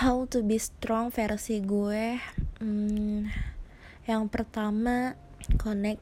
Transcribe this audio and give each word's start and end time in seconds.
how 0.00 0.24
to 0.24 0.40
be 0.40 0.56
strong 0.56 1.12
versi 1.12 1.60
gue 1.60 2.16
hmm, 2.56 3.28
yang 4.08 4.32
pertama 4.32 5.12
connect 5.60 6.00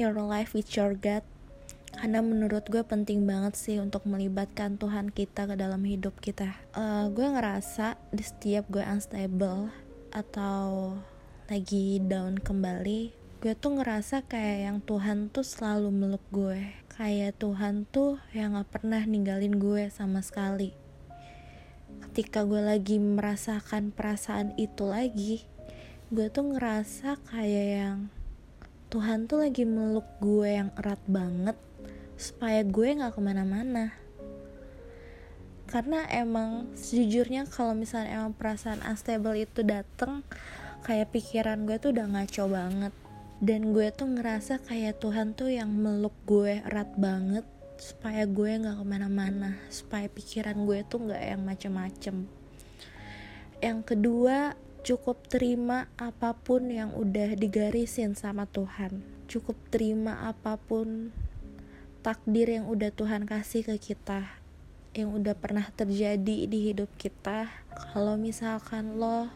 your 0.00 0.16
life 0.16 0.56
with 0.56 0.72
your 0.72 0.96
God. 0.96 1.20
Karena 1.92 2.24
menurut 2.24 2.64
gue 2.72 2.80
penting 2.80 3.28
banget 3.28 3.52
sih 3.52 3.76
untuk 3.84 4.08
melibatkan 4.08 4.80
Tuhan 4.80 5.12
kita 5.12 5.44
ke 5.44 5.60
dalam 5.60 5.84
hidup 5.84 6.16
kita. 6.24 6.56
Uh, 6.72 7.12
gue 7.12 7.28
ngerasa 7.28 8.00
di 8.16 8.24
setiap 8.24 8.64
gue 8.72 8.80
unstable 8.80 9.68
atau 10.08 10.96
lagi 11.52 12.00
down 12.00 12.40
kembali 12.40 13.12
gue 13.44 13.52
tuh 13.54 13.76
ngerasa 13.76 14.24
kayak 14.24 14.58
yang 14.72 14.78
Tuhan 14.80 15.28
tuh 15.28 15.44
selalu 15.44 15.92
meluk 15.92 16.24
gue. 16.32 16.72
Kayak 16.96 17.36
Tuhan 17.36 17.84
tuh 17.92 18.16
yang 18.32 18.56
gak 18.56 18.72
pernah 18.80 19.04
ninggalin 19.04 19.60
gue 19.60 19.92
sama 19.92 20.24
sekali 20.24 20.87
ketika 22.18 22.42
gue 22.42 22.58
lagi 22.58 22.98
merasakan 22.98 23.94
perasaan 23.94 24.50
itu 24.58 24.90
lagi 24.90 25.46
gue 26.10 26.26
tuh 26.26 26.50
ngerasa 26.50 27.14
kayak 27.30 27.66
yang 27.78 27.98
Tuhan 28.90 29.30
tuh 29.30 29.46
lagi 29.46 29.62
meluk 29.62 30.02
gue 30.18 30.50
yang 30.50 30.74
erat 30.82 30.98
banget 31.06 31.54
supaya 32.18 32.66
gue 32.66 32.98
gak 32.98 33.14
ke 33.14 33.20
mana-mana. 33.22 33.94
Karena 35.70 36.10
emang 36.10 36.66
sejujurnya 36.74 37.46
kalau 37.46 37.78
misalnya 37.78 38.18
emang 38.18 38.34
perasaan 38.34 38.82
unstable 38.82 39.38
itu 39.38 39.62
dateng 39.62 40.26
kayak 40.82 41.14
pikiran 41.14 41.70
gue 41.70 41.78
tuh 41.78 41.94
udah 41.94 42.18
ngaco 42.18 42.50
banget. 42.50 42.94
Dan 43.38 43.70
gue 43.70 43.94
tuh 43.94 44.10
ngerasa 44.10 44.58
kayak 44.66 44.98
Tuhan 44.98 45.38
tuh 45.38 45.54
yang 45.54 45.70
meluk 45.70 46.18
gue 46.26 46.66
erat 46.66 46.90
banget 46.98 47.46
supaya 47.78 48.26
gue 48.26 48.58
nggak 48.58 48.76
ke 48.76 48.84
mana-mana 48.84 49.54
supaya 49.70 50.10
pikiran 50.10 50.66
gue 50.66 50.82
tuh 50.84 51.08
nggak 51.08 51.22
yang 51.22 51.42
macem-macem. 51.46 52.26
Yang 53.62 53.80
kedua 53.86 54.58
cukup 54.82 55.24
terima 55.30 55.86
apa 55.94 56.34
pun 56.34 56.70
yang 56.70 56.92
udah 56.92 57.38
digarisin 57.38 58.18
sama 58.18 58.50
Tuhan. 58.50 59.02
Cukup 59.30 59.54
terima 59.70 60.26
apa 60.26 60.58
pun 60.58 61.14
takdir 62.02 62.50
yang 62.50 62.66
udah 62.66 62.90
Tuhan 62.90 63.24
kasih 63.24 63.62
ke 63.62 63.78
kita 63.78 64.26
yang 64.98 65.14
udah 65.14 65.38
pernah 65.38 65.70
terjadi 65.70 66.50
di 66.50 66.58
hidup 66.72 66.90
kita. 66.98 67.46
Kalau 67.94 68.18
misalkan 68.18 68.98
lo 68.98 69.30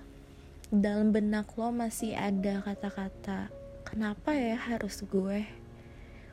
dalam 0.73 1.13
benak 1.13 1.53
lo 1.55 1.69
masih 1.69 2.17
ada 2.17 2.65
kata-kata 2.65 3.53
kenapa 3.85 4.33
ya 4.33 4.57
harus 4.57 5.05
gue 5.05 5.45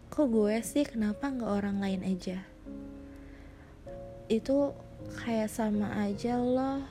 kok 0.10 0.26
gue 0.34 0.58
sih? 0.66 0.84
Kenapa 0.84 1.30
nggak 1.30 1.54
orang 1.54 1.78
lain 1.80 2.02
aja? 2.02 2.42
Itu 4.26 4.74
kayak 5.22 5.54
sama 5.54 5.94
aja 6.02 6.42
loh. 6.42 6.82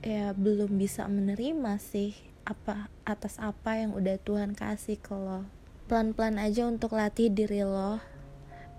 Ya 0.00 0.32
belum 0.32 0.80
bisa 0.80 1.04
menerima 1.04 1.76
sih 1.76 2.16
apa 2.48 2.88
atas 3.04 3.36
apa 3.36 3.76
yang 3.76 3.92
udah 3.92 4.16
Tuhan 4.24 4.56
kasih 4.56 4.96
ke 4.96 5.12
lo. 5.12 5.44
Pelan-pelan 5.86 6.40
aja 6.40 6.64
untuk 6.64 6.96
latih 6.96 7.28
diri 7.28 7.60
lo. 7.60 8.00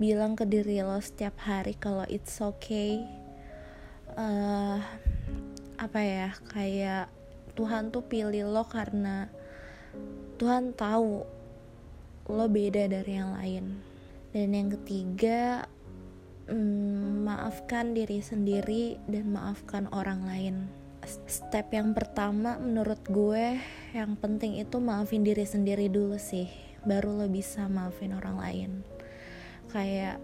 Bilang 0.02 0.34
ke 0.34 0.50
diri 0.50 0.82
lo 0.82 0.98
setiap 0.98 1.38
hari 1.46 1.78
kalau 1.78 2.04
it's 2.10 2.42
okay. 2.42 3.06
Uh, 4.18 4.82
apa 5.78 6.00
ya? 6.02 6.30
Kayak 6.50 7.14
Tuhan 7.54 7.94
tuh 7.94 8.02
pilih 8.02 8.50
lo 8.50 8.66
karena 8.66 9.30
Tuhan 10.42 10.74
tahu 10.74 11.41
lo 12.30 12.46
beda 12.46 12.86
dari 12.92 13.14
yang 13.18 13.34
lain. 13.38 13.66
Dan 14.32 14.54
yang 14.56 14.70
ketiga 14.76 15.66
hmm, 16.52 17.26
maafkan 17.26 17.96
diri 17.96 18.20
sendiri 18.20 19.00
dan 19.08 19.32
maafkan 19.32 19.88
orang 19.96 20.28
lain. 20.28 20.56
Step 21.26 21.74
yang 21.74 21.98
pertama 21.98 22.62
menurut 22.62 23.02
gue 23.10 23.58
yang 23.98 24.14
penting 24.22 24.62
itu 24.62 24.78
maafin 24.78 25.26
diri 25.26 25.50
sendiri 25.50 25.90
dulu 25.90 26.22
sih 26.22 26.46
baru 26.86 27.14
lo 27.18 27.28
bisa 27.30 27.66
maafin 27.70 28.14
orang 28.14 28.38
lain. 28.38 28.72
Kayak 29.70 30.22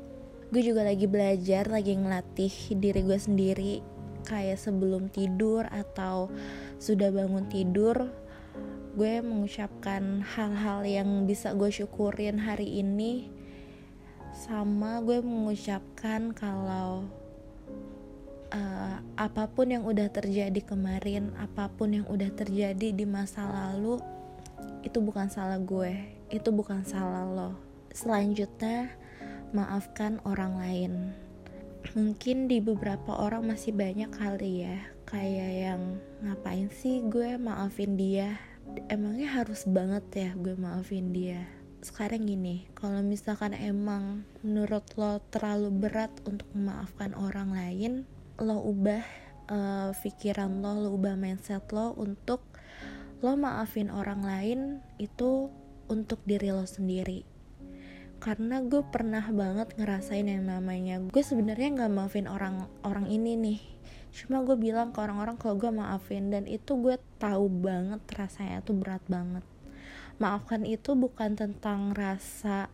gue 0.54 0.62
juga 0.64 0.86
lagi 0.86 1.06
belajar 1.06 1.70
lagi 1.70 1.94
ngelatih 1.98 2.54
diri 2.78 3.02
gue 3.06 3.20
sendiri. 3.20 3.74
Kayak 4.28 4.60
sebelum 4.60 5.08
tidur 5.08 5.64
atau 5.72 6.28
sudah 6.78 7.10
bangun 7.16 7.48
tidur 7.48 8.12
gue 8.98 9.22
mengucapkan 9.22 10.26
hal-hal 10.26 10.82
yang 10.82 11.30
bisa 11.30 11.54
gue 11.54 11.70
syukurin 11.70 12.42
hari 12.42 12.82
ini 12.82 13.30
sama 14.34 15.06
gue 15.06 15.22
mengucapkan 15.22 16.34
kalau 16.34 17.06
uh, 18.50 18.98
apa 19.14 19.54
pun 19.54 19.70
yang 19.70 19.86
udah 19.86 20.10
terjadi 20.10 20.66
kemarin 20.66 21.30
apa 21.38 21.70
pun 21.70 21.94
yang 21.94 22.10
udah 22.10 22.34
terjadi 22.34 22.90
di 22.90 23.06
masa 23.06 23.46
lalu 23.46 24.02
itu 24.82 24.98
bukan 24.98 25.30
salah 25.30 25.62
gue 25.62 26.18
itu 26.34 26.50
bukan 26.50 26.82
salah 26.82 27.24
lo. 27.24 27.54
Selanjutnya 27.94 28.92
maafkan 29.56 30.18
orang 30.26 30.58
lain. 30.58 30.94
Mungkin 31.94 32.52
di 32.52 32.60
beberapa 32.60 33.14
orang 33.16 33.46
masih 33.46 33.78
banyak 33.78 34.10
kali 34.10 34.68
ya 34.68 34.78
kayak 35.08 35.52
yang 35.54 35.82
ngapain 36.20 36.68
sih 36.68 37.00
gue 37.08 37.40
maafin 37.40 37.96
dia 37.96 38.36
emangnya 38.88 39.30
harus 39.42 39.68
banget 39.68 40.06
ya 40.14 40.30
gue 40.38 40.56
maafin 40.56 41.12
dia. 41.12 41.44
Sekarang 41.84 42.26
gini 42.26 42.66
kalau 42.74 43.04
misalkan 43.06 43.54
emang 43.54 44.26
menurut 44.42 44.84
lo 44.98 45.22
terlalu 45.30 45.70
berat 45.72 46.12
untuk 46.26 46.48
memaafkan 46.56 47.14
orang 47.14 47.54
lain 47.54 47.94
lo 48.38 48.62
ubah 48.62 49.04
uh, 49.50 49.90
pikiran 49.94 50.62
lo 50.62 50.88
lo 50.88 50.90
ubah 50.94 51.18
mindset 51.18 51.70
lo 51.74 51.94
untuk 51.98 52.42
lo 53.22 53.34
maafin 53.34 53.90
orang 53.90 54.22
lain 54.22 54.60
itu 55.02 55.50
untuk 55.88 56.22
diri 56.28 56.52
lo 56.54 56.68
sendiri. 56.68 57.26
Karena 58.18 58.66
gue 58.66 58.82
pernah 58.82 59.22
banget 59.30 59.78
ngerasain 59.78 60.26
yang 60.26 60.50
namanya 60.50 60.98
gue 61.02 61.24
sebenarnya 61.24 61.78
nggak 61.78 61.94
maafin 61.94 62.26
orang 62.26 62.66
orang 62.82 63.06
ini 63.10 63.38
nih 63.38 63.60
cuma 64.18 64.42
gue 64.42 64.58
bilang 64.58 64.90
ke 64.90 64.98
orang-orang 64.98 65.38
kalau 65.38 65.62
gue 65.62 65.70
maafin 65.70 66.34
dan 66.34 66.50
itu 66.50 66.74
gue 66.82 66.98
tahu 67.22 67.46
banget 67.62 68.02
rasanya 68.18 68.66
tuh 68.66 68.74
berat 68.74 69.06
banget. 69.06 69.46
Maafkan 70.18 70.66
itu 70.66 70.98
bukan 70.98 71.38
tentang 71.38 71.94
rasa 71.94 72.74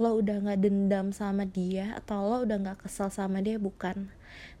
lo 0.00 0.18
udah 0.18 0.42
nggak 0.42 0.60
dendam 0.64 1.14
sama 1.14 1.46
dia 1.46 1.94
atau 1.94 2.26
lo 2.26 2.36
udah 2.42 2.56
nggak 2.58 2.88
kesel 2.88 3.12
sama 3.14 3.38
dia 3.38 3.62
bukan. 3.62 4.10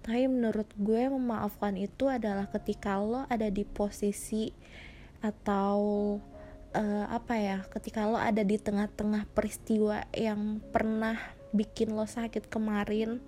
Tapi 0.06 0.30
menurut 0.30 0.70
gue 0.78 1.10
memaafkan 1.10 1.74
itu 1.74 2.06
adalah 2.06 2.46
ketika 2.46 3.02
lo 3.02 3.26
ada 3.26 3.50
di 3.50 3.66
posisi 3.66 4.54
atau 5.18 5.80
uh, 6.76 7.06
apa 7.10 7.34
ya 7.36 7.58
ketika 7.74 8.06
lo 8.06 8.16
ada 8.16 8.46
di 8.46 8.56
tengah-tengah 8.56 9.26
peristiwa 9.34 10.06
yang 10.14 10.62
pernah 10.70 11.18
bikin 11.50 11.92
lo 11.98 12.06
sakit 12.06 12.46
kemarin 12.46 13.18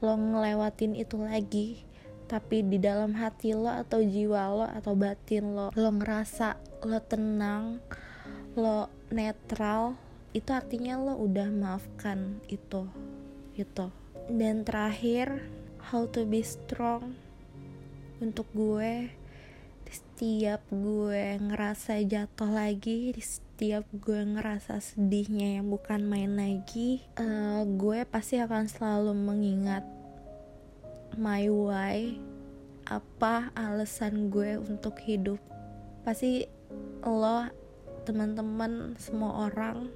lo 0.00 0.16
ngelewatin 0.16 0.96
itu 0.96 1.20
lagi 1.20 1.91
tapi 2.32 2.64
di 2.64 2.80
dalam 2.80 3.12
hati 3.12 3.52
lo 3.52 3.68
atau 3.68 4.00
jiwa 4.00 4.48
lo 4.48 4.64
atau 4.64 4.96
batin 4.96 5.52
lo 5.52 5.68
lo 5.76 5.90
ngerasa 5.92 6.56
lo 6.88 6.96
tenang 7.04 7.76
lo 8.56 8.88
netral 9.12 10.00
itu 10.32 10.48
artinya 10.48 10.96
lo 10.96 11.20
udah 11.20 11.52
maafkan 11.52 12.40
itu 12.48 12.88
gitu. 13.52 13.92
Dan 14.32 14.64
terakhir 14.64 15.44
how 15.92 16.08
to 16.08 16.24
be 16.24 16.40
strong 16.40 17.16
untuk 18.16 18.48
gue. 18.56 19.12
Di 19.84 19.92
setiap 19.92 20.64
gue 20.72 21.36
ngerasa 21.36 22.00
jatuh 22.00 22.48
lagi 22.48 23.12
di 23.12 23.20
setiap 23.20 23.84
gue 23.92 24.24
ngerasa 24.24 24.80
sedihnya 24.80 25.60
yang 25.60 25.68
bukan 25.68 26.00
main 26.08 26.32
lagi 26.32 27.04
uh, 27.20 27.60
gue 27.68 28.08
pasti 28.08 28.40
akan 28.40 28.72
selalu 28.72 29.12
mengingat 29.12 29.84
my 31.18 31.48
why 31.48 32.16
apa 32.88 33.48
alasan 33.54 34.28
gue 34.28 34.58
untuk 34.58 34.98
hidup. 35.00 35.38
Pasti 36.02 36.44
lo 37.04 37.46
teman-teman 38.02 38.98
semua 38.98 39.50
orang 39.50 39.88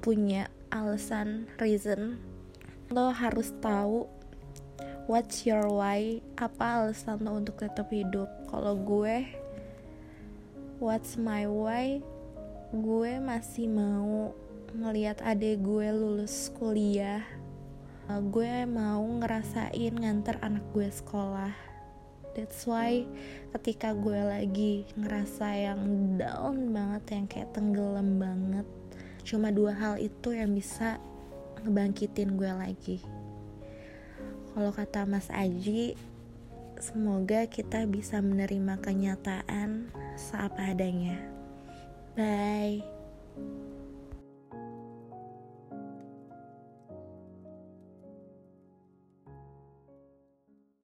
punya 0.00 0.48
alasan 0.72 1.46
reason. 1.60 2.18
Lo 2.90 3.12
harus 3.12 3.52
tahu 3.60 4.08
what's 5.10 5.44
your 5.44 5.68
why 5.68 6.18
apa 6.40 6.86
alasan 6.86 7.22
lo 7.22 7.38
untuk 7.38 7.60
tetap 7.60 7.92
hidup. 7.92 8.28
Kalau 8.48 8.74
gue 8.78 9.28
what's 10.80 11.20
my 11.20 11.44
why? 11.44 12.00
Gue 12.72 13.20
masih 13.20 13.68
mau 13.68 14.32
ngelihat 14.72 15.20
adik 15.20 15.60
gue 15.60 15.92
lulus 15.92 16.48
kuliah 16.56 17.20
uh, 18.12 18.20
gue 18.20 18.68
mau 18.68 19.00
ngerasain 19.00 19.92
nganter 19.96 20.36
anak 20.44 20.64
gue 20.76 20.88
sekolah. 20.92 21.52
That's 22.32 22.64
why 22.64 23.04
ketika 23.56 23.92
gue 23.92 24.16
lagi 24.16 24.88
ngerasa 24.96 25.52
yang 25.52 25.80
down 26.16 26.72
banget 26.72 27.04
yang 27.12 27.26
kayak 27.28 27.52
tenggelam 27.52 28.16
banget 28.16 28.64
cuma 29.22 29.54
dua 29.54 29.76
hal 29.76 29.94
itu 30.00 30.34
yang 30.34 30.56
bisa 30.56 30.96
ngebangkitin 31.62 32.36
gue 32.36 32.52
lagi. 32.52 32.98
Kalau 34.52 34.72
kata 34.72 35.04
Mas 35.08 35.28
Aji 35.32 35.96
semoga 36.80 37.46
kita 37.48 37.84
bisa 37.84 38.18
menerima 38.20 38.80
kenyataan 38.80 39.92
seapa 40.16 40.72
adanya. 40.72 41.20
Bye 42.16 42.84